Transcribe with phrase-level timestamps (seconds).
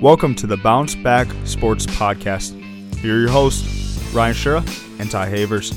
[0.00, 2.54] Welcome to the Bounce Back Sports Podcast.
[3.00, 5.72] Here are your hosts, Ryan Schira and Ty Havers.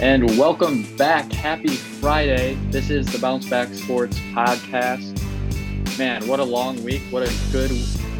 [0.00, 1.30] And welcome back.
[1.30, 2.54] Happy Friday.
[2.70, 5.18] This is the Bounce Back Sports Podcast.
[5.98, 7.02] Man, what a long week.
[7.10, 7.70] What a good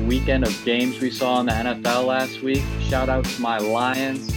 [0.06, 2.62] weekend of games we saw in the NFL last week.
[2.80, 4.30] Shout out to my Lions.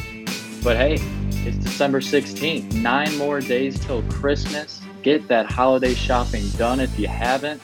[0.64, 1.00] But hey,
[1.46, 2.74] it's December 16th.
[2.76, 4.80] Nine more days till Christmas.
[5.02, 7.62] Get that holiday shopping done if you haven't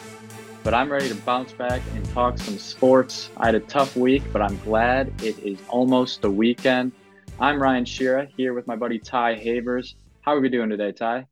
[0.63, 3.30] but I'm ready to bounce back and talk some sports.
[3.38, 6.91] I had a tough week, but I'm glad it is almost the weekend.
[7.40, 9.95] I'm Ryan Schira here with my buddy Ty Havers.
[10.22, 11.26] How are we doing today, Ty?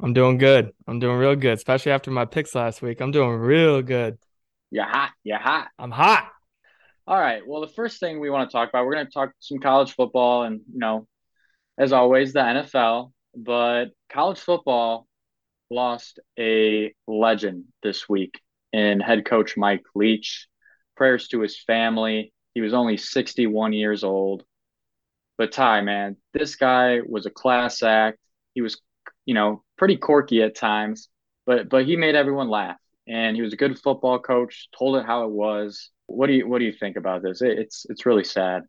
[0.00, 0.72] I'm doing good.
[0.86, 3.00] I'm doing real good, especially after my picks last week.
[3.00, 4.18] I'm doing real good.
[4.70, 5.10] You're hot.
[5.24, 5.68] You're hot.
[5.78, 6.30] I'm hot.
[7.06, 7.42] All right.
[7.46, 9.94] Well, the first thing we want to talk about, we're going to talk some college
[9.94, 11.06] football and, you know,
[11.76, 13.12] as always, the NFL.
[13.36, 15.06] But college football
[15.70, 18.40] lost a legend this week
[18.72, 20.48] in head coach Mike Leach.
[20.96, 22.32] Prayers to his family.
[22.54, 24.44] He was only 61 years old.
[25.36, 28.18] But Ty, man, this guy was a class act.
[28.54, 28.80] He was,
[29.26, 31.08] you know, pretty quirky at times,
[31.46, 32.76] but but he made everyone laugh.
[33.08, 34.68] And he was a good football coach.
[34.78, 35.90] Told it how it was.
[36.06, 37.42] What do you what do you think about this?
[37.42, 38.62] It, it's it's really sad.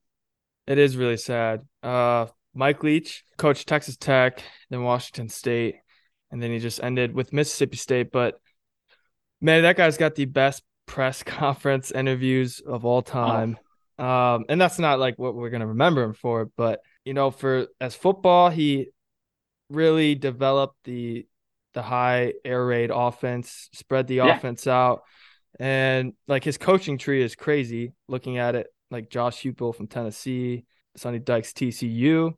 [0.66, 1.62] It is really sad.
[1.84, 5.76] Uh, Mike Leach coached Texas Tech, then Washington State,
[6.36, 8.12] and then he just ended with Mississippi State.
[8.12, 8.42] But
[9.46, 13.58] Man, that guy's got the best press conference interviews of all time.
[13.98, 14.06] Oh.
[14.06, 17.68] Um, and that's not like what we're gonna remember him for, but you know, for
[17.80, 18.90] as football, he
[19.70, 21.26] really developed the
[21.74, 24.36] the high air raid offense, spread the yeah.
[24.36, 25.04] offense out,
[25.60, 27.94] and like his coaching tree is crazy.
[28.10, 30.66] Looking at it, like Josh Heupel from Tennessee,
[30.98, 32.34] Sonny Dykes TCU,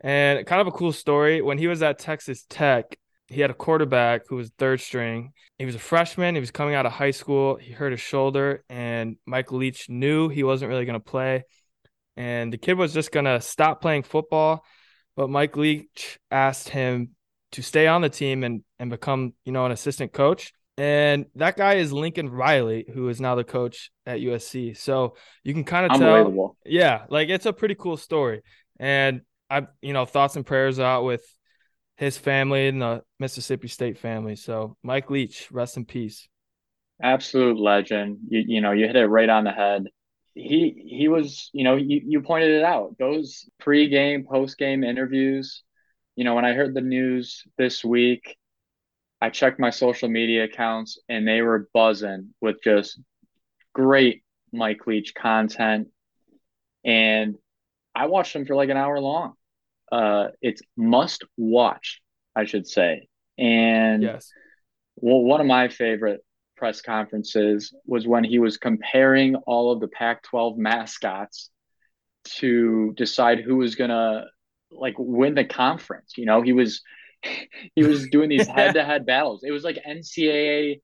[0.00, 2.98] and kind of a cool story when he was at Texas Tech
[3.32, 5.32] he had a quarterback who was third string.
[5.58, 6.34] He was a freshman.
[6.34, 7.56] He was coming out of high school.
[7.56, 11.44] He hurt his shoulder, and Mike Leach knew he wasn't really going to play.
[12.16, 14.64] And the kid was just going to stop playing football.
[15.16, 17.10] But Mike Leach asked him
[17.52, 20.52] to stay on the team and, and become, you know, an assistant coach.
[20.78, 24.76] And that guy is Lincoln Riley, who is now the coach at USC.
[24.76, 26.56] So you can kind of tell.
[26.64, 28.42] Yeah, like it's a pretty cool story.
[28.78, 29.20] And
[29.50, 31.24] I, you know, thoughts and prayers out with
[31.96, 34.36] his family and the Mississippi State family.
[34.36, 36.28] So Mike Leach, rest in peace.
[37.02, 38.18] Absolute legend.
[38.28, 39.86] You, you know, you hit it right on the head.
[40.34, 42.96] He he was, you know, you, you pointed it out.
[42.98, 45.62] Those pre-game, post-game interviews.
[46.16, 48.36] You know, when I heard the news this week,
[49.20, 53.00] I checked my social media accounts and they were buzzing with just
[53.74, 54.22] great
[54.52, 55.88] Mike Leach content.
[56.84, 57.36] And
[57.94, 59.34] I watched them for like an hour long
[59.92, 62.00] uh, it's must watch,
[62.34, 63.08] I should say.
[63.38, 64.32] And yes,
[64.96, 66.20] well, one of my favorite
[66.56, 71.50] press conferences was when he was comparing all of the Pac-12 mascots
[72.24, 74.24] to decide who was gonna
[74.70, 76.14] like win the conference.
[76.16, 76.82] You know, he was
[77.74, 79.42] he was doing these head-to-head battles.
[79.44, 80.80] It was like NCAA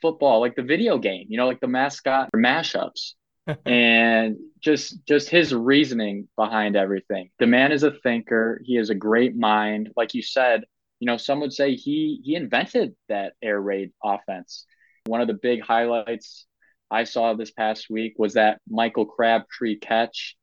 [0.00, 1.26] football, like the video game.
[1.28, 3.14] You know, like the mascot mashups.
[3.66, 7.30] and just just his reasoning behind everything.
[7.38, 8.60] The man is a thinker.
[8.64, 9.90] He has a great mind.
[9.96, 10.64] Like you said,
[11.00, 14.64] you know, some would say he he invented that air raid offense.
[15.06, 16.46] One of the big highlights
[16.90, 20.36] I saw this past week was that Michael Crabtree catch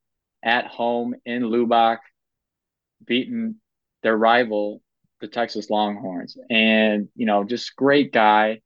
[0.44, 2.00] at home in Lubbock,
[3.06, 3.56] beating
[4.04, 4.82] their rival,
[5.22, 6.38] the Texas Longhorns.
[6.50, 8.62] And, you know, just great guy.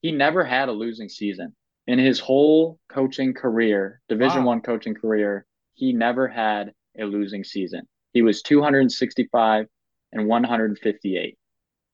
[0.00, 1.54] He never had a losing season
[1.86, 4.48] in his whole coaching career, Division wow.
[4.48, 7.88] One coaching career, he never had a losing season.
[8.12, 9.66] He was 265
[10.12, 11.38] and 158.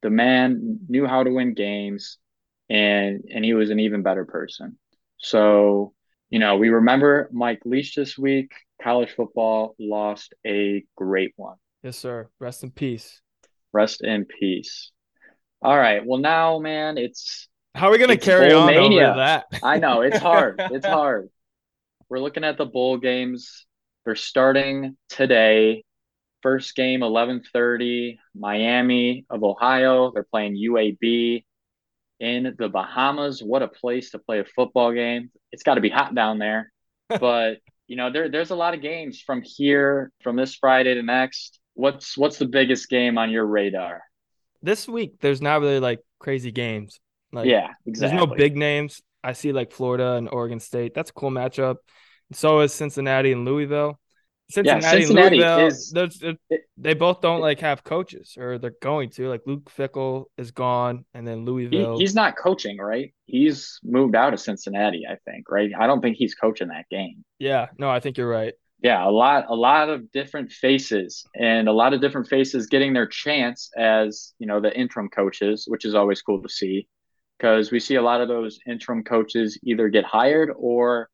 [0.03, 2.19] The man knew how to win games,
[2.69, 4.79] and and he was an even better person.
[5.19, 5.95] So,
[6.31, 8.53] you know, we remember Mike Leach this week.
[8.81, 11.57] College football lost a great one.
[11.83, 12.29] Yes, sir.
[12.39, 13.21] Rest in peace.
[13.73, 14.93] Rest in peace.
[15.61, 16.05] All right.
[16.05, 19.09] Well, now, man, it's how are we going to carry on mania.
[19.09, 19.47] over that?
[19.63, 20.61] I know it's hard.
[20.73, 21.29] It's hard.
[22.09, 23.67] We're looking at the bowl games.
[24.05, 25.85] They're starting today.
[26.43, 30.13] First game 11:30, Miami of Ohio.
[30.13, 31.45] They're playing UAB
[32.21, 33.43] in the Bahamas.
[33.43, 35.31] What a place to play a football game.
[35.53, 36.73] It's got to be hot down there.
[37.21, 41.03] but, you know, there there's a lot of games from here from this Friday to
[41.03, 41.59] next.
[41.75, 44.03] What's what's the biggest game on your radar?
[44.63, 46.99] This week there's not really like crazy games.
[47.33, 48.17] Like, yeah, exactly.
[48.17, 49.03] There's no big names.
[49.23, 50.95] I see like Florida and Oregon State.
[50.95, 51.77] That's a cool matchup.
[52.33, 53.99] So is Cincinnati and Louisville.
[54.51, 56.39] Cincinnati, yeah, Cincinnati Louisville, is
[56.79, 59.29] they both don't like have coaches, or they're going to.
[59.29, 61.99] Like Luke Fickell is gone, and then he, Louisville.
[61.99, 63.13] he's not coaching, right?
[63.27, 65.71] He's moved out of Cincinnati, I think, right?
[65.79, 67.25] I don't think he's coaching that game.
[67.39, 68.55] yeah, no, I think you're right.
[68.81, 72.95] Yeah, a lot a lot of different faces and a lot of different faces getting
[72.95, 76.87] their chance as, you know, the interim coaches, which is always cool to see
[77.39, 81.09] because we see a lot of those interim coaches either get hired or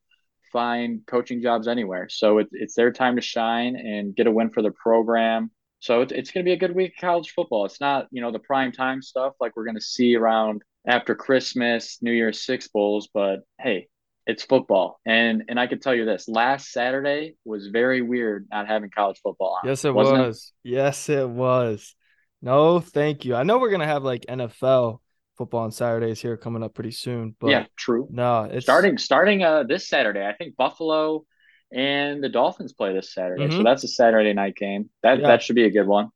[0.51, 2.07] find coaching jobs anywhere.
[2.09, 5.51] So it, it's their time to shine and get a win for the program.
[5.79, 7.65] So it, it's going to be a good week of college football.
[7.65, 11.13] It's not, you know, the prime time stuff like we're going to see around after
[11.13, 13.87] Christmas, New Year's Six Bowls, but hey,
[14.25, 14.99] it's football.
[15.05, 19.19] And and I can tell you this, last Saturday was very weird not having college
[19.21, 19.67] football on.
[19.67, 20.53] Yes, it was.
[20.63, 21.95] Yes, it was.
[22.41, 23.35] No, thank you.
[23.35, 24.99] I know we're gonna have like NFL
[25.37, 28.07] football on Saturdays here coming up pretty soon, but yeah, true.
[28.09, 30.25] no, it's Starting starting uh this Saturday.
[30.25, 31.25] I think Buffalo
[31.71, 33.49] and the Dolphins play this Saturday.
[33.49, 33.63] So Mhm.
[33.63, 34.89] that's a Saturday night game.
[35.03, 35.27] That Yeah.
[35.27, 36.09] that should be a good one.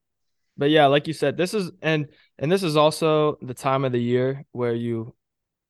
[0.58, 2.08] But yeah, like you said, this is and
[2.38, 5.16] and this is also the time of the year where you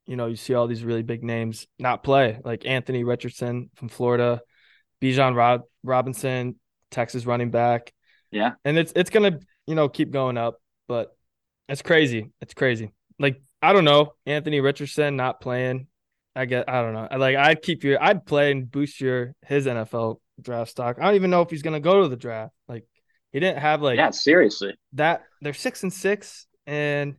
[0.06, 3.90] you know, you see all these really big names not play, like Anthony Richardson from
[3.90, 4.42] Florida,
[5.02, 6.60] Bijan Rob- Robinson,
[6.90, 7.94] Texas running back.
[8.32, 8.54] Yeah.
[8.66, 11.16] And it's it's going to, you know, keep going up, but
[11.68, 12.32] it's crazy.
[12.42, 12.92] It's crazy.
[13.20, 15.88] Like I don't know, Anthony Richardson not playing.
[16.36, 17.08] I get I don't know.
[17.18, 20.98] Like I'd keep your I'd play and boost your his NFL draft stock.
[21.00, 22.54] I don't even know if he's going to go to the draft.
[22.68, 22.86] Like
[23.32, 24.76] he didn't have like yeah, seriously.
[24.94, 27.16] that they're six and six, and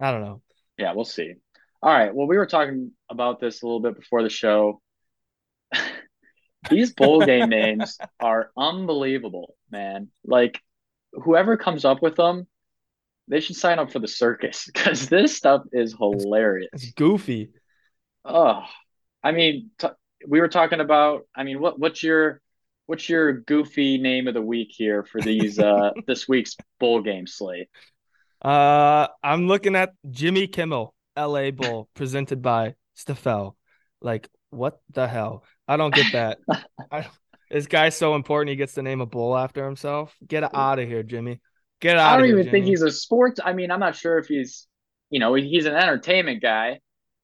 [0.00, 0.42] I don't know.
[0.78, 1.34] Yeah, we'll see.
[1.82, 2.14] All right.
[2.14, 4.80] Well, we were talking about this a little bit before the show.
[6.70, 10.08] These bowl game names are unbelievable, man.
[10.24, 10.60] Like,
[11.12, 12.46] whoever comes up with them,
[13.28, 16.70] they should sign up for the circus because this stuff is hilarious.
[16.72, 17.50] It's goofy.
[18.24, 18.62] Oh,
[19.22, 19.88] I mean, t-
[20.26, 21.22] we were talking about.
[21.34, 22.40] I mean, what what's your
[22.86, 27.26] what's your goofy name of the week here for these uh this week's bowl game
[27.26, 27.68] slate?
[28.40, 33.54] Uh, I'm looking at Jimmy Kimmel LA Bowl presented by Stifel.
[34.00, 35.44] Like, what the hell?
[35.68, 36.38] I don't get that.
[36.90, 37.06] I,
[37.50, 38.50] this guy's so important.
[38.50, 40.14] He gets to name a bowl after himself.
[40.26, 41.40] Get out of here, Jimmy.
[41.82, 42.38] Get I don't here.
[42.38, 43.40] even think he's a sports.
[43.44, 44.66] I mean, I'm not sure if he's,
[45.10, 46.78] you know, he's an entertainment guy,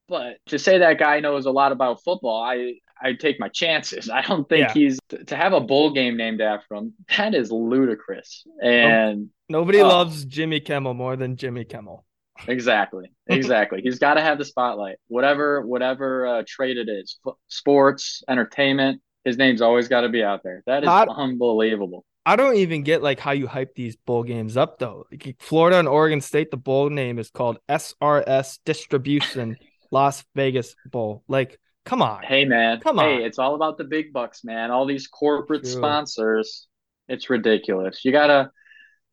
[0.09, 4.11] but to say that guy knows a lot about football, I I take my chances.
[4.13, 4.75] I don't think Yeah.
[4.75, 6.95] he's to have a bowl game named after him.
[7.17, 8.45] That is ludicrous.
[8.63, 9.89] And Nobody Oh.
[9.89, 12.05] loves Jimmy Kimmel more than Jimmy Kimmel.
[12.49, 14.97] exactly, exactly, he's got to have the spotlight.
[15.07, 20.43] Whatever whatever uh, trade it is, sports, entertainment, his name's always got to be out
[20.43, 20.63] there.
[20.67, 22.05] That is unbelievable.
[22.29, 25.07] I don't even get like how you hype these bowl games up though.
[25.11, 29.57] Like Florida and Oregon State, the bowl name is called SRS Distribution
[29.91, 31.25] Las Vegas Bowl.
[31.27, 32.23] Like, come on.
[32.23, 33.23] Hey man, Come hey, on.
[33.23, 34.71] it's all about the big bucks, man.
[34.71, 35.73] All these corporate True.
[35.73, 36.67] sponsors,
[37.09, 38.05] it's ridiculous.
[38.05, 38.51] You gotta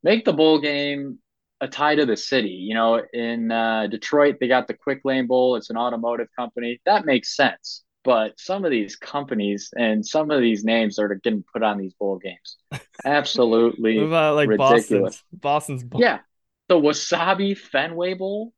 [0.03, 1.19] make the bowl game
[1.61, 2.49] a tie to the city.
[2.49, 5.55] You know, in uh, Detroit, they got the Quick Lane Bowl.
[5.55, 6.81] It's an automotive company.
[6.85, 7.85] That makes sense.
[8.05, 11.95] But some of these companies and some of these names are getting put on these
[11.95, 12.57] bowl games,
[13.05, 14.87] absolutely about like ridiculous.
[14.87, 16.01] Boston's Boston's bowl?
[16.01, 16.19] Yeah,
[16.67, 18.53] the Wasabi Fenway Bowl.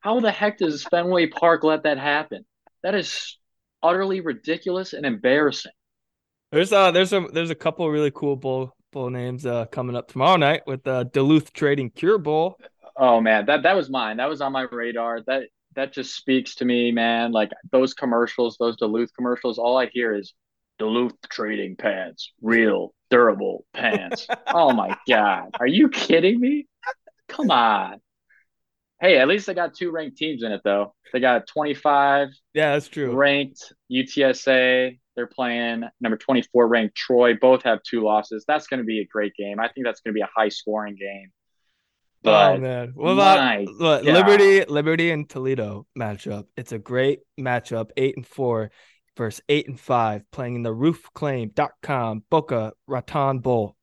[0.00, 2.44] How the heck does Fenway Park let that happen?
[2.82, 3.38] That is
[3.82, 5.72] utterly ridiculous and embarrassing.
[6.52, 10.08] There's uh there's a there's a couple really cool bowl bowl names uh coming up
[10.08, 12.56] tomorrow night with uh Duluth Trading Cure Bowl.
[12.96, 14.18] Oh man, that that was mine.
[14.18, 15.22] That was on my radar.
[15.26, 17.32] That that just speaks to me, man.
[17.32, 20.34] Like those commercials, those Duluth commercials, all I hear is
[20.78, 24.26] Duluth trading pants, real durable pants.
[24.48, 25.50] oh my god.
[25.58, 26.66] Are you kidding me?
[27.28, 28.00] Come on.
[29.00, 30.94] Hey, at least they got two ranked teams in it though.
[31.12, 33.14] They got 25 Yeah, that's true.
[33.14, 34.98] ranked UTSA.
[35.14, 37.34] They're playing number 24 ranked Troy.
[37.34, 38.44] Both have two losses.
[38.46, 39.58] That's going to be a great game.
[39.60, 41.30] I think that's going to be a high scoring game.
[42.24, 42.92] Oh, but oh man.
[42.94, 44.04] What about what.
[44.04, 46.46] Liberty Liberty and Toledo matchup?
[46.56, 47.90] It's a great matchup.
[47.96, 48.70] Eight and four
[49.16, 53.76] versus eight and five playing in the roofclaim.com Boca Raton Bowl.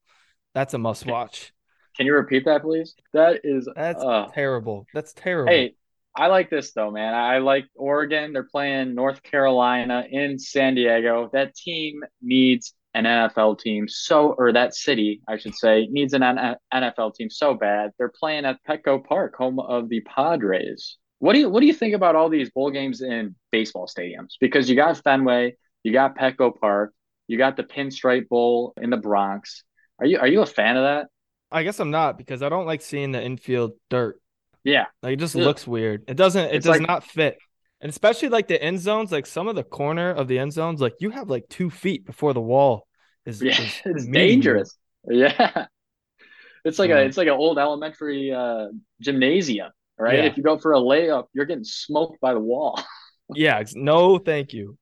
[0.53, 1.53] That's a must watch.
[1.97, 2.95] Can you repeat that, please?
[3.13, 4.87] That is That's uh, terrible.
[4.93, 5.51] That's terrible.
[5.51, 5.75] hey.
[6.15, 7.15] I like this though, man.
[7.15, 8.33] I like Oregon.
[8.33, 11.31] They're playing North Carolina in San Diego.
[11.33, 16.21] That team needs an NFL team so, or that city, I should say, needs an
[16.21, 17.91] NFL team so bad.
[17.97, 20.97] They're playing at Petco Park, home of the Padres.
[21.23, 24.31] What do you What do you think about all these bowl games in baseball stadiums?
[24.41, 26.93] Because you got Fenway, you got Petco Park,
[27.27, 29.63] you got the Pinstripe Bowl in the Bronx.
[29.99, 31.07] Are you Are you a fan of that?
[31.49, 34.19] I guess I'm not because I don't like seeing the infield dirt.
[34.65, 36.03] Yeah, Like it just looks weird.
[36.09, 36.43] It doesn't.
[36.49, 37.37] It It's does like- not fit.
[37.79, 40.81] And especially like the end zones, like some of the corner of the end zones,
[40.81, 42.85] like you have like two feet before the wall
[43.25, 44.77] is, Yeah, is it's dangerous.
[45.07, 45.67] Yeah.
[46.65, 48.67] It's like a it's like an old elementary uh
[48.99, 50.19] gymnasium, right?
[50.19, 50.25] Yeah.
[50.25, 52.81] If you go for a layup, you're getting smoked by the wall.
[53.33, 54.77] Yeah, no, thank you.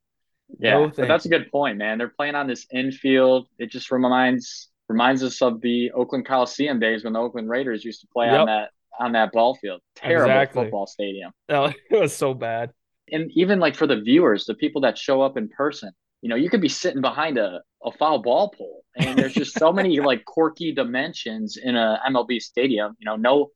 [0.60, 1.34] Yeah, No, thank that's you.
[1.34, 1.98] a good point, man.
[2.00, 3.48] They're playing on this infield.
[3.60, 8.02] It just reminds reminds us of the Oakland Coliseum days when the Oakland Raiders used
[8.02, 8.40] to play Yep.
[8.42, 9.80] on that on that ball field.
[9.96, 10.64] Terrible Exactly.
[10.64, 11.32] football stadium.
[11.48, 12.72] No, oh, it was so bad.
[13.12, 15.92] And even like for the viewers, the people that show up in person,
[16.22, 18.84] you know, you could be sitting behind a, a foul ball pole.
[18.98, 22.96] And there's just so many like quirky dimensions in a MLB stadium.
[23.00, 23.52] You know, no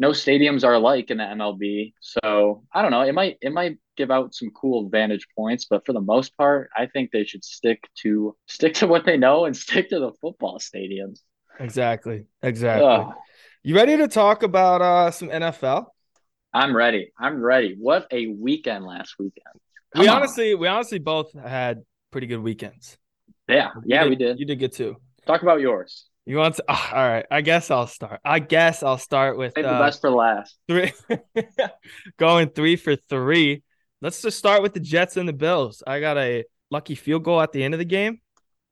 [0.00, 1.92] no stadiums are alike in the MLB.
[2.00, 3.02] So I don't know.
[3.02, 6.70] It might it might give out some cool vantage points, but for the most part,
[6.74, 10.12] I think they should stick to stick to what they know and stick to the
[10.20, 11.20] football stadiums.
[11.60, 12.24] Exactly.
[12.42, 12.86] Exactly.
[12.88, 13.12] Ugh,
[13.62, 15.86] You ready to talk about uh some NFL?
[16.52, 17.12] I'm ready.
[17.18, 17.76] I'm ready.
[17.78, 19.54] What a weekend last weekend.
[19.94, 20.16] we on.
[20.16, 22.96] honestly, we honestly both had pretty good weekends.
[23.48, 24.38] Yeah, You yeah, we did.
[24.38, 24.96] You did good too.
[25.26, 26.06] Talk about yours.
[26.26, 26.64] You want to?
[26.68, 27.26] ah, all right.
[27.30, 28.20] I guess I'll start.
[28.24, 30.56] I guess I'll start with Save the uh, best for last.
[30.68, 30.92] three,
[32.18, 33.62] going three for three.
[34.02, 35.82] Let's just start with the Jets and the Bills.
[35.86, 38.20] I got a lucky field goal at the end of the game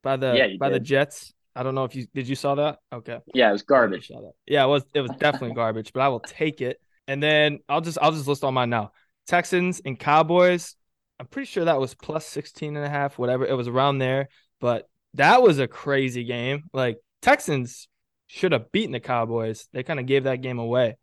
[0.03, 0.81] by the Yeah, by the.
[0.81, 1.33] Jets.
[1.57, 2.29] I don't know if you did.
[2.29, 2.79] You saw that?
[2.93, 3.19] Okay.
[3.35, 4.11] Yeah, it was garbage.
[4.47, 4.85] Yeah, it was.
[4.95, 6.81] It was definitely garbage, but I will take it.
[7.09, 8.93] And then I'll just I'll just list all mine now.
[9.27, 10.77] Texans and Cowboys.
[11.19, 13.45] I'm pretty sure that was plus 16 and a half, whatever.
[13.45, 14.29] It was around there,
[14.61, 16.65] but that was a crazy game.
[16.73, 17.89] Like Texans
[18.27, 19.69] should have beaten the Cowboys.
[19.73, 20.97] They kind of gave that game away.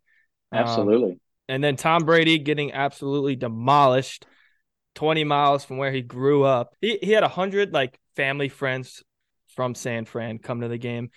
[0.52, 1.20] Um, Absolutely.
[1.48, 4.26] and then Tom Brady getting absolutely demolished
[4.94, 6.74] 20 miles from where he grew up.
[6.80, 9.02] He he had 100 like family friends
[9.54, 11.10] from San Fran come to the game.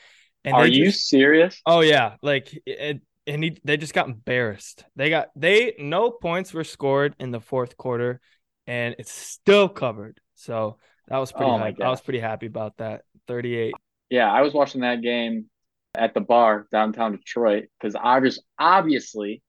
[0.43, 1.61] And Are you just- serious?
[1.65, 4.83] Oh yeah, like it, and he they just got embarrassed.
[4.95, 8.19] They got they no points were scored in the fourth quarter,
[8.65, 10.19] and it's still covered.
[10.35, 10.77] So
[11.07, 11.51] that was pretty.
[11.51, 11.85] Oh.
[11.85, 13.03] I was pretty happy about that.
[13.27, 13.73] Thirty eight.
[14.09, 15.45] Yeah, I was watching that game
[15.97, 19.41] at the bar downtown Detroit because I just obviously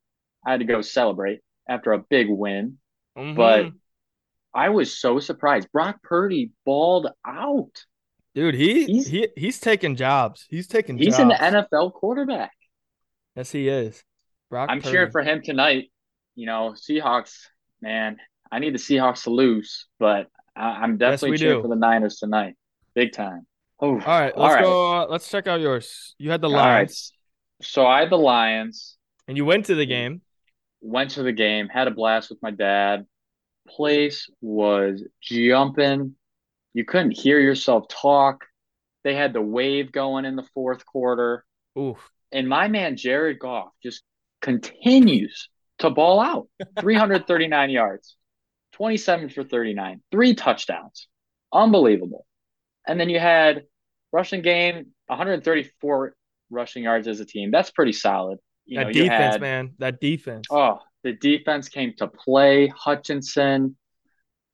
[0.47, 2.79] I had to go celebrate after a big win.
[3.17, 3.35] Mm-hmm.
[3.37, 3.67] But
[4.55, 5.71] I was so surprised.
[5.73, 7.85] Brock Purdy balled out.
[8.35, 10.47] dude, he he's- he he's taking jobs.
[10.49, 10.99] He's taking.
[10.99, 11.35] He's jobs.
[11.41, 12.53] an NFL quarterback.
[13.37, 14.03] Yes, he is.
[14.51, 14.93] Brock I'm Purdy.
[14.93, 15.91] cheering for him tonight.
[16.35, 17.35] You know, Seahawks,
[17.81, 18.17] man,
[18.51, 20.27] I need the Seahawks to lose, but
[20.57, 21.63] I- I'm definitely we cheering do.
[21.63, 22.55] for the Niners tonight.
[22.95, 23.47] Big time.
[23.83, 24.63] Oh, All right, let's right.
[24.65, 24.95] go.
[25.03, 26.15] Uh, let's check out yours.
[26.19, 26.75] You had the All right.
[26.77, 27.13] Lions,
[27.63, 28.97] So I had the Lions.
[29.27, 30.23] and you went to the game.
[30.83, 33.07] went to the game, had a blast with my dad.
[33.69, 36.15] Place was jumping.
[36.75, 38.45] You couldn't hear yourself talk.
[39.05, 41.45] They had the wave going in the fourth quarter.
[41.79, 41.99] Oof.
[42.33, 44.03] And my man Jared Goff just
[44.43, 46.49] continues to ball out.
[46.81, 48.17] 339 yards,
[48.73, 51.09] 27 for 39, three touchdowns.
[51.53, 52.27] Unbelievable.
[52.87, 53.65] And then you had
[54.13, 56.15] rushing game, 134
[56.51, 57.51] rushing yards as a team.
[57.51, 58.39] That's pretty solid.
[58.67, 59.73] You that know, defense, had- man.
[59.79, 60.47] That defense.
[60.51, 62.69] Oh, the defense came to play.
[62.69, 63.77] Hutchinson,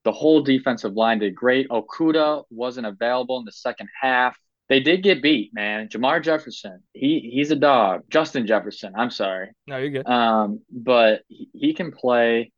[0.04, 1.68] the whole defensive line did great.
[1.68, 4.36] Okudah wasn't available in the second half.
[4.68, 5.88] They did get beat, man.
[5.88, 8.02] Jamar Jefferson, he he's a dog.
[8.08, 9.50] Justin Jefferson, I'm sorry.
[9.66, 10.06] no, you're good.
[10.08, 12.52] Um, but he, he can play.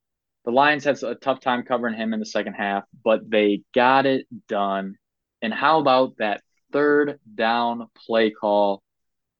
[0.45, 4.07] The Lions had a tough time covering him in the second half, but they got
[4.07, 4.97] it done.
[5.43, 6.43] And how about that
[6.73, 8.83] third down play call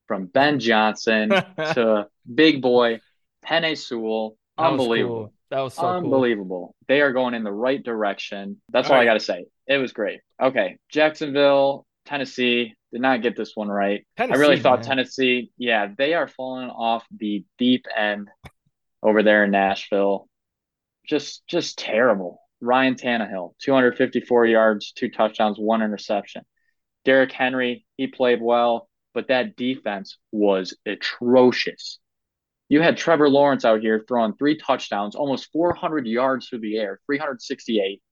[0.07, 3.01] from Ben Johnson to big boy
[3.45, 4.37] Penei Sewell?
[4.57, 5.17] That was Unbelievable.
[5.17, 5.33] cool.
[5.51, 5.91] That was so cool.
[5.91, 6.75] Unbelievable.
[6.89, 8.61] They are going in the right direction.
[8.71, 9.47] That's all, All I got to say.
[9.67, 10.21] It was great.
[10.43, 10.79] Okay.
[10.91, 14.07] Jacksonville, Tennessee did not get this one right.
[14.19, 14.89] I really thought man.
[14.89, 18.29] Tennessee, yeah, they are falling off the deep end
[19.03, 20.29] over there in Nashville.
[21.07, 22.41] Just just terrible.
[22.61, 26.43] Ryan Tannehill, 254 yards, two touchdowns, one interception.
[27.05, 31.99] Derrick Henry, he played well, but that defense was atrocious.
[32.69, 37.01] You had Trevor Lawrence out here throwing three touchdowns, almost 400 yards through the air,
[37.07, 38.03] 368,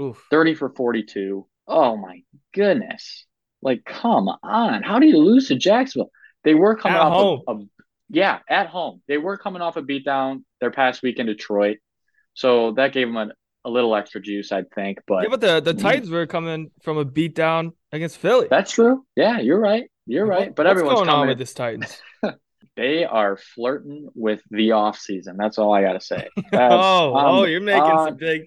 [0.00, 0.26] Oof.
[0.30, 1.46] 30 for 42.
[1.68, 2.22] Oh my
[2.52, 3.26] goodness.
[3.60, 4.82] Like, come on.
[4.82, 6.10] How do you lose to Jacksonville?
[6.42, 7.44] They were coming At off
[8.08, 9.00] yeah, at home.
[9.08, 11.78] They were coming off a beatdown their past week in Detroit.
[12.34, 13.28] So that gave them a,
[13.64, 14.98] a little extra juice, I'd think.
[15.06, 15.74] But Yeah, but the, the.
[15.74, 18.48] Titans were coming from a beatdown against Philly.
[18.50, 19.04] that's true.
[19.16, 19.84] Yeah, you're right.
[20.06, 20.48] You're right.
[20.48, 21.28] what- but everyone's going on coming.
[21.28, 22.00] with this Titans?
[22.76, 25.36] They are flirting with the off season.
[25.36, 26.28] That's all I gotta say.
[26.36, 28.46] That's oh, oh, um, you're making un- some um, big.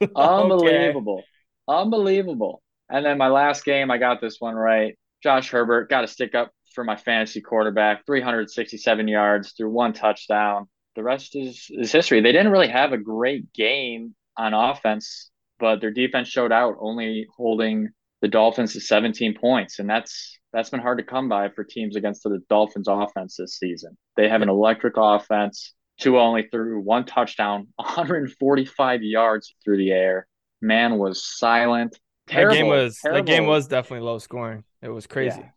[0.14, 1.24] Unbelievable.
[1.66, 2.62] Unbelievable.
[2.88, 4.96] And then my last game, I got this one right.
[5.22, 10.68] Josh Herbert got to stick up for my fantasy quarterback, 367 yards through one touchdown.
[10.94, 12.20] The rest is, is history.
[12.20, 17.26] They didn't really have a great game on offense, but their defense showed out, only
[17.36, 17.90] holding
[18.20, 21.94] the Dolphins to 17 points, and that's that's been hard to come by for teams
[21.94, 23.96] against the Dolphins offense this season.
[24.16, 25.74] They have an electric offense.
[26.00, 30.26] Tua only threw one touchdown, 145 yards through the air.
[30.60, 31.98] Man was silent.
[32.26, 33.20] Terrible, that game was terrible.
[33.20, 34.64] that game was definitely low scoring.
[34.82, 35.38] It was crazy.
[35.40, 35.50] Yeah.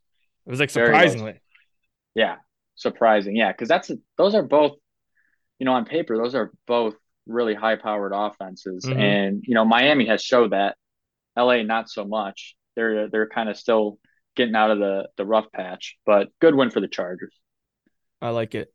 [0.46, 1.40] It was like surprisingly.
[2.16, 2.38] Yeah,
[2.76, 3.36] surprising.
[3.36, 4.74] Yeah, because that's those are both,
[5.60, 6.96] you know, on paper those are both
[7.32, 8.98] really high powered offenses, Mhm.
[8.98, 10.76] and you know Miami has showed that.
[11.38, 12.56] LA not so much.
[12.76, 14.00] They're they're kind of still
[14.36, 17.34] getting out of the the rough patch, but good win for the Chargers.
[18.22, 18.74] I like it.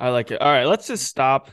[0.00, 0.40] I like it.
[0.40, 1.50] All right, let's just stop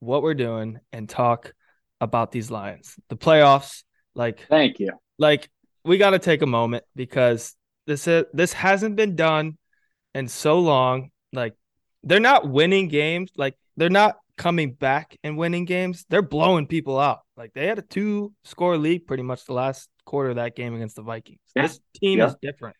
[0.00, 1.52] what we're doing and talk
[2.00, 2.96] about these Lions.
[3.08, 4.90] The playoffs, like Thank you.
[5.18, 5.48] like
[5.84, 7.54] we got to take a moment because
[7.86, 9.58] this is, this hasn't been done
[10.14, 11.10] in so long.
[11.32, 11.54] Like
[12.02, 13.30] they're not winning games.
[13.36, 16.04] Like they're not coming back and winning games.
[16.08, 17.20] They're blowing people out.
[17.36, 20.74] Like they had a two score lead pretty much the last quarter of that game
[20.74, 21.40] against the Vikings.
[21.54, 21.62] Yeah.
[21.62, 22.28] This team Yeah.
[22.28, 22.76] is different.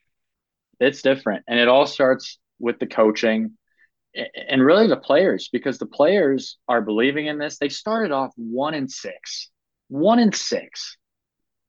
[0.81, 3.57] It's different, and it all starts with the coaching
[4.15, 7.59] and really the players because the players are believing in this.
[7.59, 9.51] They started off one and six,
[9.89, 10.97] one and six,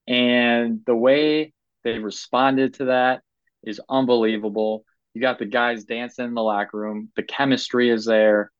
[0.07, 3.21] and the way they responded to that
[3.63, 4.83] is unbelievable.
[5.13, 7.09] You got the guys dancing in the locker room.
[7.15, 8.51] The chemistry is there.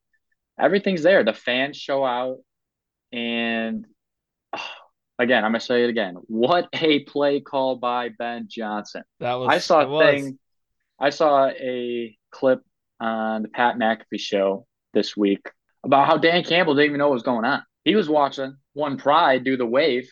[0.60, 1.24] Everything's there.
[1.24, 2.38] The fans show out,
[3.12, 3.86] and
[4.56, 4.70] oh,
[5.20, 6.16] again, I'm gonna say it again.
[6.28, 9.04] What a play call by Ben Johnson.
[9.20, 10.40] That was I saw a thing.
[11.00, 12.62] I saw a clip
[13.00, 15.50] on the Pat McAfee show this week
[15.84, 17.64] about how Dan Campbell didn't even know what was going on.
[17.84, 20.10] He was watching one pride do the wave,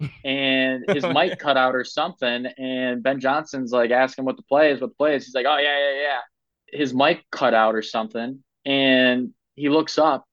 [0.24, 2.46] and his mic cut out or something.
[2.58, 5.26] And Ben Johnson's like asking what the play is, what the play is.
[5.26, 9.98] He's like, "Oh yeah, yeah, yeah." His mic cut out or something, and he looks
[9.98, 10.24] up,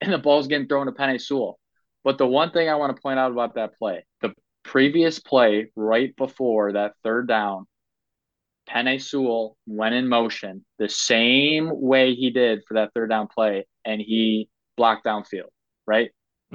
[0.00, 1.58] and the ball's getting thrown to Penei Sewell.
[2.04, 5.72] But the one thing I want to point out about that play, the previous play
[5.76, 7.66] right before that third down,
[8.68, 13.66] Penei Sewell went in motion the same way he did for that third down play,
[13.84, 15.50] and he blocked downfield,
[15.86, 16.10] right?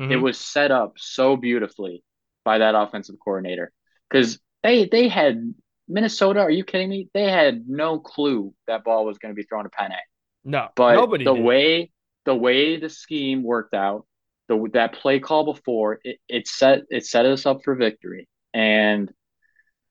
[0.09, 0.21] It Mhm.
[0.21, 2.03] was set up so beautifully
[2.43, 3.71] by that offensive coordinator
[4.09, 5.53] because they they had
[5.87, 6.41] Minnesota.
[6.41, 7.09] Are you kidding me?
[7.13, 9.99] They had no clue that ball was going to be thrown to Penei.
[10.43, 11.43] no, But nobody the did.
[11.45, 11.91] way
[12.25, 14.05] the way the scheme worked out,
[14.47, 18.27] the that play call before it, it set it set us up for victory.
[18.53, 19.11] And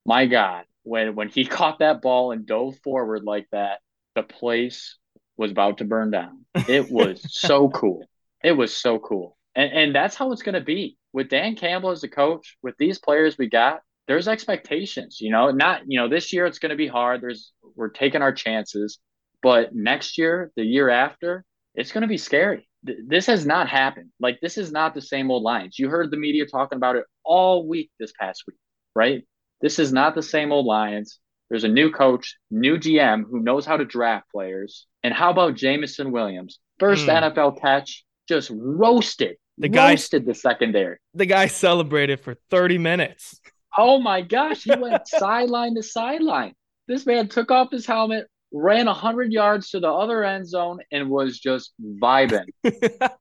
[0.04, 3.80] my God, when when he caught that ball and dove forward like that,
[4.14, 4.96] the place
[5.36, 6.44] was about to burn down.
[6.68, 8.06] It was so cool.
[8.44, 9.36] It was so cool.
[9.54, 10.96] And and that's how it's gonna be.
[11.12, 15.50] With Dan Campbell as the coach, with these players we got, there's expectations, you know,
[15.50, 17.20] not you know, this year it's gonna be hard.
[17.20, 18.98] There's we're taking our chances.
[19.42, 22.68] But next year, the year after, it's going to be scary.
[22.86, 24.10] Th- This has not happened.
[24.20, 25.78] Like, this is not the same old Lions.
[25.78, 28.56] You heard the media talking about it all week this past week,
[28.94, 29.24] right?
[29.60, 31.18] This is not the same old Lions.
[31.50, 34.86] There's a new coach, new GM who knows how to draft players.
[35.02, 36.58] And how about Jameson Williams?
[36.78, 37.32] First Mm.
[37.32, 39.36] NFL catch, just roasted.
[39.58, 40.98] The guy- roasted the secondary.
[41.14, 43.40] The guy celebrated for 30 minutes.
[43.76, 46.54] Oh my gosh, he went sideline to sideline.
[46.88, 51.08] This man took off his helmet, ran 100 yards to the other end zone, and
[51.10, 52.46] was just vibing,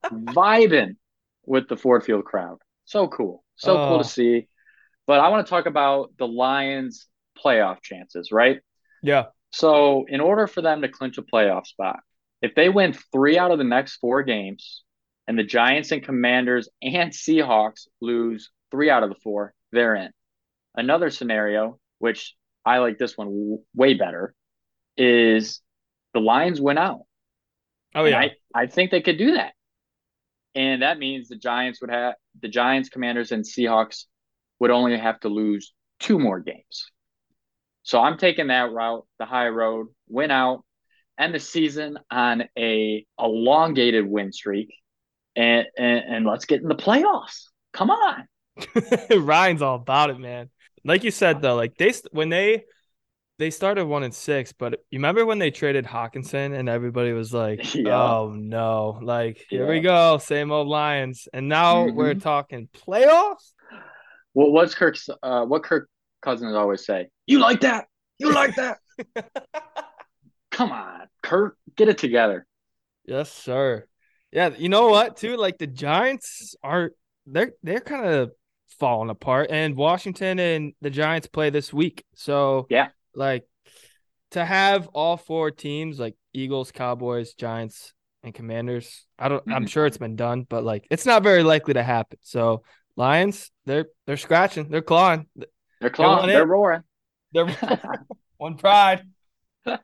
[0.05, 0.95] vibing
[1.45, 2.57] with the Ford Field crowd.
[2.85, 3.43] So cool.
[3.55, 3.97] So cool Oh.
[3.99, 4.47] to see.
[5.07, 7.07] But I want to talk about the Lions'
[7.43, 8.59] playoff chances, right?
[9.01, 9.25] yeah.
[9.51, 12.01] So, in order for them to clinch a playoff spot,
[12.39, 14.83] if they win three out of the next four games,
[15.27, 20.11] and the Giants and Commanders and Seahawks lose three out of the four, they're in.
[20.75, 24.35] Another scenario, which I like this one w- way better,
[24.99, 25.61] is
[26.13, 27.01] the Lions win out.
[27.95, 28.19] Oh yeah.
[28.19, 29.53] I, I think they could do that.
[30.55, 34.05] And that means the Giants would have the Giants, Commanders, and Seahawks
[34.59, 36.91] would only have to lose two more games.
[37.83, 40.63] So I'm taking that route, the high road, win out,
[41.17, 44.73] end the season on a elongated win streak,
[45.35, 47.45] and and, and let's get in the playoffs.
[47.73, 48.27] Come on.
[49.11, 50.49] Ryan's all about it, man.
[50.83, 52.63] Like you said though, like they when they
[53.39, 57.33] they started one and six, but you remember when they traded Hockenson and everybody was
[57.33, 57.95] like, Yeah.
[57.95, 62.21] "Oh no!" Like here we go, same old Lions, and now we're Mhm.
[62.21, 63.53] talking playoffs.
[64.33, 65.89] Well, what's Kirk's uh, what Kirk
[66.21, 67.07] Cousins always say?
[67.25, 67.87] You like that?
[68.19, 68.77] You like that?
[70.51, 72.45] Come on, Kirk, get it together.
[73.05, 73.85] Yes, sir.
[74.31, 75.37] Yeah, you know what, too?
[75.37, 76.91] Like the Giants are
[77.25, 78.31] they're they're kind of
[78.79, 82.03] falling apart, and Washington and the Giants play this week.
[82.15, 82.89] So Yeah.
[83.19, 83.45] Like
[84.31, 89.05] to have all four teams like Eagles, Cowboys, Giants, and Commanders.
[89.17, 89.43] I don't.
[89.47, 89.69] I'm Mhm.
[89.69, 92.19] sure it's been done, but like it's not very likely to happen.
[92.21, 92.63] So
[92.95, 95.27] Lions, they're they're scratching, they're clawing.
[95.81, 96.27] They're clawing.
[96.27, 96.83] They are roaring.
[97.31, 97.45] They're
[98.37, 99.03] one pride.
[99.65, 99.79] but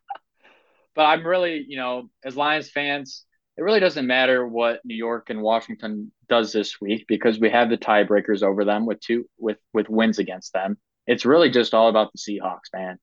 [0.98, 3.26] I'm really, you know, as Lions fans,
[3.58, 7.70] it really doesn't matter what New York and Washington does this week because we have
[7.70, 10.78] the tiebreakers over them with two with with wins against them.
[11.08, 12.98] It's really just all about the Seahawks, man.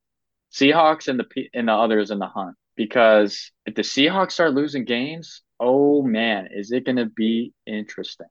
[0.52, 4.84] Seahawks and the and the others in the hunt because if the Seahawks start losing
[4.84, 8.26] games, oh man, is it going to be interesting?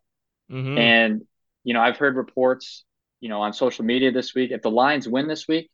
[0.51, 0.77] Mm-hmm.
[0.77, 1.21] And
[1.63, 2.84] you know, I've heard reports,
[3.19, 4.51] you know, on social media this week.
[4.51, 5.69] If the Lions win this week,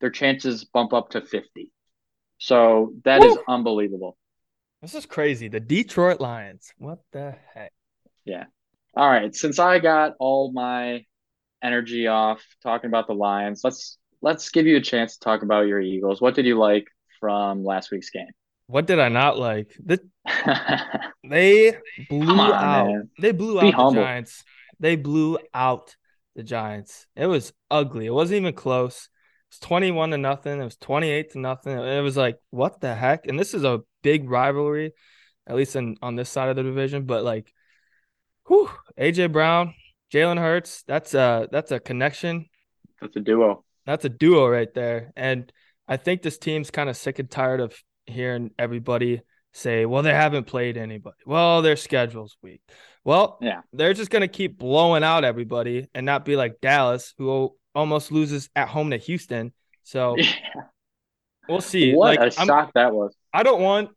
[0.00, 1.72] their chances bump up to fifty.
[2.38, 3.28] So that Woo!
[3.28, 4.16] is unbelievable.
[4.80, 5.48] This is crazy.
[5.48, 6.72] The Detroit Lions.
[6.78, 7.72] What the heck?
[8.24, 8.44] Yeah.
[8.96, 9.34] All right.
[9.34, 11.04] Since I got all my
[11.62, 15.66] energy off talking about the Lions, let's let's give you a chance to talk about
[15.66, 16.20] your Eagles.
[16.20, 16.86] What did you like
[17.18, 18.28] from last week's game?
[18.66, 19.76] What did I not like?
[19.84, 20.00] The,
[21.28, 21.76] they
[22.08, 22.86] blew on, out.
[22.86, 23.10] Man.
[23.18, 23.94] They blew Be out humble.
[23.94, 24.44] the Giants.
[24.78, 25.96] They blew out
[26.36, 27.06] the Giants.
[27.16, 28.06] It was ugly.
[28.06, 29.08] It wasn't even close.
[29.50, 30.60] It was 21 to nothing.
[30.60, 31.78] It was 28 to nothing.
[31.78, 33.26] It was like, what the heck?
[33.26, 34.92] And this is a big rivalry,
[35.46, 37.06] at least in on this side of the division.
[37.06, 37.52] But like,
[38.46, 39.74] whew, AJ Brown,
[40.12, 42.46] Jalen Hurts, that's a that's a connection.
[43.00, 43.64] That's a duo.
[43.90, 45.12] That's a duo right there.
[45.16, 45.52] And
[45.88, 47.74] I think this team's kind of sick and tired of
[48.06, 49.22] hearing everybody
[49.52, 51.16] say, well, they haven't played anybody.
[51.26, 52.60] Well, their schedule's weak.
[53.02, 57.14] Well, yeah, they're just going to keep blowing out everybody and not be like Dallas,
[57.18, 59.52] who almost loses at home to Houston.
[59.82, 60.34] So yeah.
[61.48, 61.92] we'll see.
[61.92, 63.12] What like, a shock I'm, that was.
[63.32, 63.90] I don't want,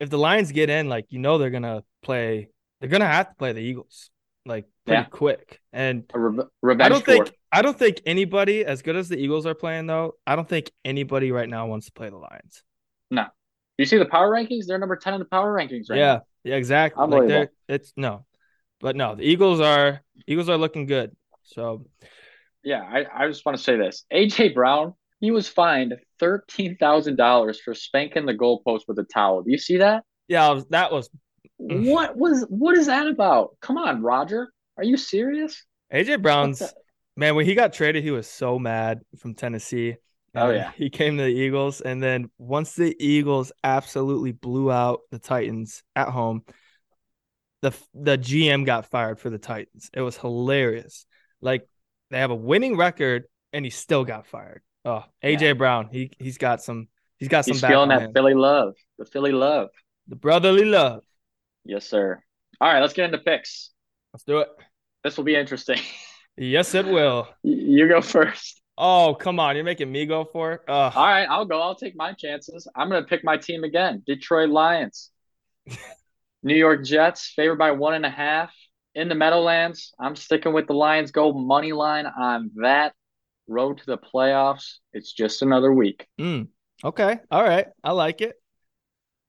[0.00, 3.06] if the Lions get in, like, you know, they're going to play, they're going to
[3.06, 4.10] have to play the Eagles
[4.46, 5.04] like pretty yeah.
[5.04, 5.60] quick.
[5.72, 9.54] And re- I don't think I don't think anybody as good as the Eagles are
[9.54, 10.16] playing though.
[10.26, 12.64] I don't think anybody right now wants to play the Lions.
[13.12, 13.26] No.
[13.78, 14.66] You see the power rankings?
[14.66, 16.22] They're number ten in the power rankings right yeah, now.
[16.42, 17.06] Yeah, exactly.
[17.06, 18.24] Like it's no,
[18.80, 21.12] but no, the Eagles are Eagles are looking good.
[21.44, 21.86] So,
[22.64, 27.16] yeah, I, I just want to say this: AJ Brown, he was fined thirteen thousand
[27.16, 29.42] dollars for spanking the goalpost with a towel.
[29.42, 30.04] Do you see that?
[30.28, 31.08] Yeah, that was
[31.60, 31.90] mm.
[31.90, 33.56] what was what is that about?
[33.60, 34.52] Come on, Roger.
[34.76, 35.64] Are you serious?
[35.92, 36.62] AJ Brown's
[37.16, 39.96] man, when he got traded, he was so mad from Tennessee.
[40.34, 40.72] Oh yeah.
[40.76, 45.82] He came to the Eagles and then once the Eagles absolutely blew out the Titans
[45.94, 46.42] at home,
[47.62, 49.90] the the GM got fired for the Titans.
[49.92, 51.06] It was hilarious.
[51.40, 51.68] Like
[52.10, 54.62] they have a winning record and he still got fired.
[54.84, 55.52] Oh, AJ yeah.
[55.52, 58.74] Brown, he he's got some he's got some he's feeling that Philly love.
[58.98, 59.70] The Philly love.
[60.08, 61.04] The brotherly love.
[61.64, 62.20] Yes, sir.
[62.60, 63.70] All right, let's get into picks.
[64.12, 64.48] Let's do it.
[65.02, 65.78] This will be interesting.
[66.36, 67.28] Yes, it will.
[67.42, 68.60] You go first.
[68.76, 69.54] Oh, come on.
[69.54, 70.60] You're making me go for it?
[70.66, 70.92] Ugh.
[70.94, 71.60] All right, I'll go.
[71.60, 72.66] I'll take my chances.
[72.74, 75.10] I'm going to pick my team again Detroit Lions.
[76.42, 78.52] New York Jets, favored by one and a half
[78.94, 79.94] in the Meadowlands.
[79.98, 81.10] I'm sticking with the Lions.
[81.10, 82.94] Go money line on that.
[83.46, 84.74] Road to the playoffs.
[84.92, 86.06] It's just another week.
[86.20, 86.48] Mm,
[86.82, 87.18] okay.
[87.30, 87.66] All right.
[87.82, 88.34] I like it.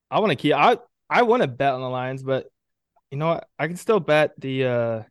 [0.09, 0.53] I want to keep.
[0.53, 0.77] I
[1.09, 2.47] I want to bet on the Lions, but
[3.11, 3.47] you know what?
[3.59, 5.03] I can still bet the uh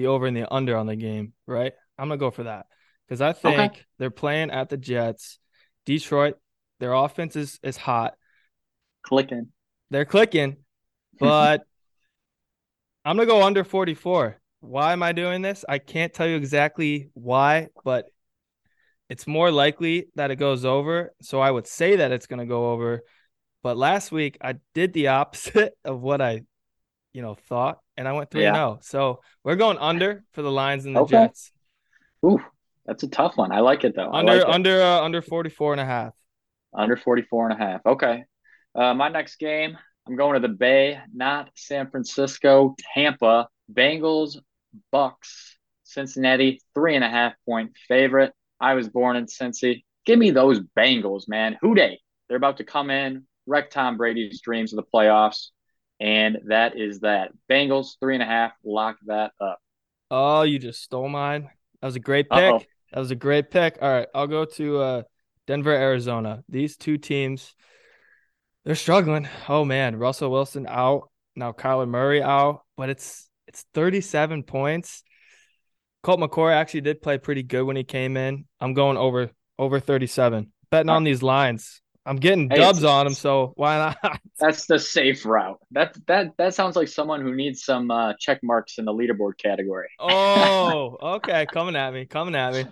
[0.00, 1.72] the over and the under on the game, right?
[1.98, 2.66] I'm gonna go for that
[3.06, 3.80] because I think okay.
[3.98, 5.38] they're playing at the Jets.
[5.86, 6.36] Detroit,
[6.78, 8.14] their offense is is hot,
[9.02, 9.48] clicking.
[9.90, 10.56] They're clicking,
[11.18, 11.62] but
[13.04, 14.40] I'm gonna go under 44.
[14.60, 15.64] Why am I doing this?
[15.68, 18.06] I can't tell you exactly why, but
[19.08, 21.12] it's more likely that it goes over.
[21.22, 23.02] So I would say that it's gonna go over
[23.62, 26.42] but last week I did the opposite of what I,
[27.12, 28.66] you know, thought, and I went three and zero.
[28.66, 28.78] Oh.
[28.80, 31.10] So we're going under for the Lions and the okay.
[31.10, 31.52] Jets.
[32.24, 32.40] Ooh,
[32.86, 33.52] that's a tough one.
[33.52, 34.10] I like it though.
[34.10, 36.14] Under like under uh, under 44 and a half.
[36.74, 37.80] Under 44 and a half.
[37.84, 38.24] Okay.
[38.74, 44.38] Uh, my next game, I'm going to the Bay, not San Francisco, Tampa, Bengals,
[44.90, 48.32] Bucks, Cincinnati, three and a half point favorite.
[48.60, 49.84] I was born in Cincy.
[50.06, 51.58] Give me those Bengals, man.
[51.60, 52.00] Who they?
[52.28, 55.48] They're about to come in wreck Tom Brady's dreams of the playoffs.
[56.00, 57.30] And that is that.
[57.48, 58.52] Bengals, three and a half.
[58.64, 59.60] Lock that up.
[60.10, 61.50] Oh, you just stole mine.
[61.80, 62.52] That was a great pick.
[62.52, 62.62] Uh-oh.
[62.92, 63.78] That was a great pick.
[63.80, 64.08] All right.
[64.14, 65.02] I'll go to uh,
[65.46, 66.42] Denver, Arizona.
[66.48, 67.54] These two teams,
[68.64, 69.28] they're struggling.
[69.48, 69.96] Oh, man.
[69.96, 71.10] Russell Wilson out.
[71.36, 72.62] Now Kyler Murray out.
[72.76, 75.02] But it's it's 37 points.
[76.02, 78.46] Colt McCoy actually did play pretty good when he came in.
[78.58, 80.50] I'm going over over 37.
[80.70, 81.82] Betting on these lines.
[82.06, 84.20] I'm getting hey, dubs on him, so why not?
[84.38, 85.58] That's the safe route.
[85.72, 89.38] That that that sounds like someone who needs some uh, check marks in the leaderboard
[89.38, 89.88] category.
[89.98, 92.64] oh, okay, coming at me, coming at me.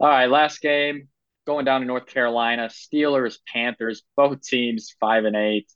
[0.00, 1.08] All right, last game
[1.46, 2.68] going down to North Carolina.
[2.68, 5.70] Steelers, Panthers, both teams five and eight.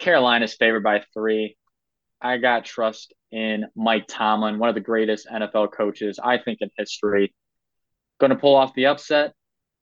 [0.00, 1.56] Carolina's favored by three.
[2.20, 6.70] I got trust in Mike Tomlin, one of the greatest NFL coaches I think in
[6.78, 7.34] history.
[8.20, 9.34] going to pull off the upset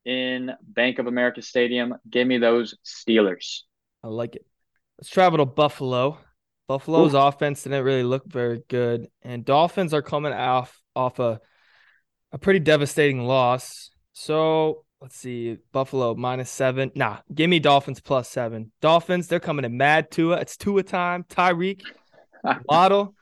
[0.04, 1.94] in Bank of America Stadium.
[2.08, 3.60] Give me those Steelers.
[4.02, 4.46] I like it.
[4.98, 6.18] Let's travel to Buffalo.
[6.68, 7.18] Buffalo's Ooh.
[7.18, 11.40] offense didn't really look very good, and Dolphins are coming off off a
[12.32, 13.90] a pretty devastating loss.
[14.12, 16.92] So let's see, Buffalo minus seven.
[16.94, 18.70] Nah, give me Dolphins plus seven.
[18.80, 20.36] Dolphins, they're coming in mad Tua.
[20.36, 21.24] It's Tua time.
[21.24, 21.82] Tyreek,
[22.64, 23.14] Waddle.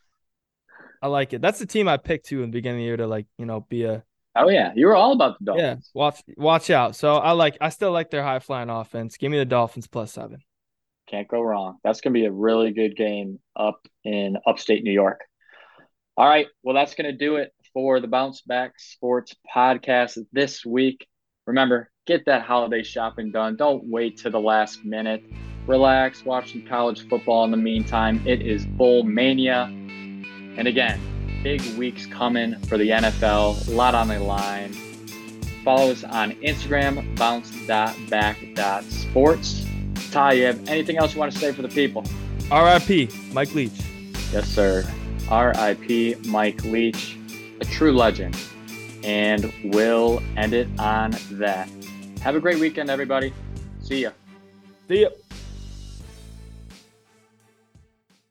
[1.01, 1.41] I like it.
[1.41, 3.47] That's the team I picked too in the beginning of the year to like you
[3.47, 4.05] know be a.
[4.39, 5.91] Oh yeah, you were all about the Dolphins.
[5.95, 6.97] Yeah, watch watch out.
[6.97, 9.17] So I like I still like their high flying offense.
[9.17, 10.43] Give me the Dolphins plus seven.
[11.09, 11.79] Can't go wrong.
[11.83, 15.21] That's to be a really good game up in upstate New York.
[16.17, 16.47] All right.
[16.63, 21.07] Well, that's to do it for the Bounce Back Sports podcast this week.
[21.47, 23.57] Remember, get that holiday shopping done.
[23.57, 25.23] Don't wait to the last minute.
[25.67, 28.21] Relax, watch some college football in the meantime.
[28.27, 29.65] It is bowl mania.
[29.65, 31.01] And again,
[31.43, 33.69] big weeks coming for the NFL.
[33.69, 34.73] A lot on the line.
[35.65, 39.67] Follow us on Instagram, bounce.back.sports.
[40.11, 42.03] Ty, you have anything else you want to say for the people?
[42.51, 43.81] RIP, Mike Leach.
[44.33, 44.85] Yes, sir.
[45.31, 47.17] RIP, Mike Leach,
[47.61, 48.37] a true legend.
[49.05, 51.69] And we'll end it on that.
[52.23, 53.33] Have a great weekend, everybody.
[53.83, 54.11] See ya.
[54.89, 55.09] See ya.